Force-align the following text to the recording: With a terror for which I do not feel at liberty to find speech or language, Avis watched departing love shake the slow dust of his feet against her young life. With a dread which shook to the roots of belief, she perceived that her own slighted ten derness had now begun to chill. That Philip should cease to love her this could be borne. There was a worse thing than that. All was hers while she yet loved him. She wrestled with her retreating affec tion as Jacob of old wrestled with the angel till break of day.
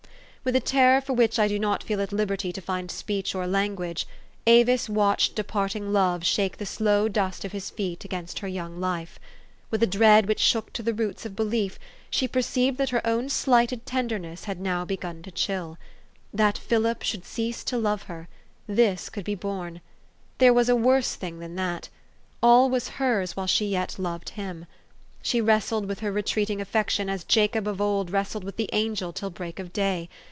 With 0.43 0.55
a 0.55 0.59
terror 0.59 1.01
for 1.01 1.13
which 1.13 1.37
I 1.37 1.47
do 1.47 1.59
not 1.59 1.83
feel 1.83 2.01
at 2.01 2.11
liberty 2.11 2.51
to 2.51 2.61
find 2.61 2.89
speech 2.89 3.35
or 3.35 3.45
language, 3.45 4.07
Avis 4.47 4.89
watched 4.89 5.35
departing 5.35 5.93
love 5.93 6.25
shake 6.25 6.57
the 6.57 6.65
slow 6.65 7.07
dust 7.07 7.45
of 7.45 7.51
his 7.51 7.69
feet 7.69 8.03
against 8.03 8.39
her 8.39 8.47
young 8.47 8.79
life. 8.79 9.19
With 9.69 9.83
a 9.83 9.87
dread 9.87 10.27
which 10.27 10.39
shook 10.39 10.73
to 10.73 10.81
the 10.81 10.95
roots 10.95 11.27
of 11.27 11.35
belief, 11.35 11.77
she 12.09 12.27
perceived 12.27 12.79
that 12.79 12.89
her 12.89 13.05
own 13.05 13.29
slighted 13.29 13.85
ten 13.85 14.09
derness 14.09 14.45
had 14.45 14.59
now 14.59 14.83
begun 14.83 15.21
to 15.21 15.29
chill. 15.31 15.77
That 16.33 16.57
Philip 16.57 17.03
should 17.03 17.23
cease 17.23 17.63
to 17.65 17.77
love 17.77 18.01
her 18.09 18.27
this 18.65 19.09
could 19.11 19.23
be 19.25 19.35
borne. 19.35 19.79
There 20.39 20.53
was 20.55 20.69
a 20.69 20.75
worse 20.75 21.13
thing 21.13 21.37
than 21.37 21.53
that. 21.57 21.89
All 22.41 22.67
was 22.67 22.87
hers 22.97 23.37
while 23.37 23.45
she 23.45 23.67
yet 23.67 23.99
loved 23.99 24.29
him. 24.29 24.65
She 25.21 25.39
wrestled 25.39 25.87
with 25.87 25.99
her 25.99 26.11
retreating 26.11 26.59
affec 26.59 26.89
tion 26.89 27.09
as 27.11 27.23
Jacob 27.23 27.67
of 27.67 27.79
old 27.79 28.09
wrestled 28.09 28.43
with 28.43 28.55
the 28.57 28.71
angel 28.73 29.13
till 29.13 29.29
break 29.29 29.59
of 29.59 29.71
day. 29.71 30.09